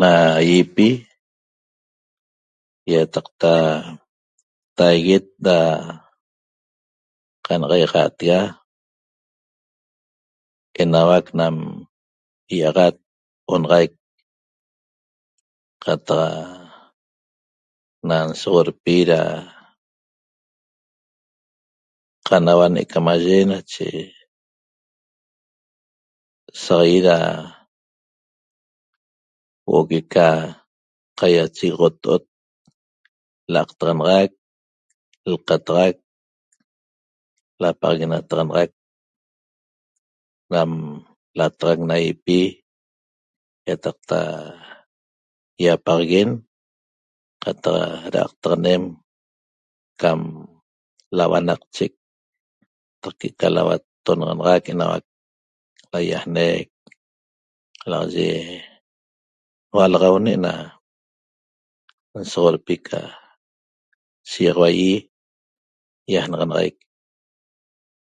[0.00, 0.10] Na
[0.48, 0.88] ýipi
[2.92, 3.52] ýataqta
[4.76, 5.58] taiguet da
[7.44, 8.40] qan'axaiaxaatega
[10.82, 11.56] enauac nam
[12.54, 12.96] ýi'axat
[13.52, 13.92] onaxaic
[15.84, 16.32] qataq
[18.08, 19.20] na n'soxorpi da
[22.26, 23.88] qanauane' camaye nache
[26.62, 27.18] saq ýit ra
[29.66, 30.28] huo'o que'eca
[31.18, 32.24] qaiachegoxoto'ot
[33.52, 34.30] la'aqtaxanaxac
[35.30, 35.96] lqataxac
[37.62, 38.70] lapaxaguenataxanaxac
[40.52, 40.70] nam
[41.38, 42.38] lataxac na ýipi
[43.68, 44.18] ýataqta
[45.62, 46.30] ýapaxaguen
[47.42, 47.76] qataq
[48.12, 48.82] ra'aqtaxanem
[50.00, 50.20] cam
[51.16, 51.92] lauanaqchec
[52.92, 55.04] qataq que'eca lauattonaxanaxac enauac
[55.92, 56.68] laýajnec
[57.80, 60.52] qalaxaye n-ualaxaune' na
[62.14, 63.00] nsoxorpi ca
[64.30, 64.94] shiýaxaua ýi
[66.14, 66.76] ýajnaxanaxaic